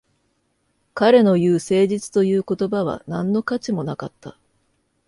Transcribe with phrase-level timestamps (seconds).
[0.95, 4.35] 彼の言う誠実という言葉は何の価値もなかった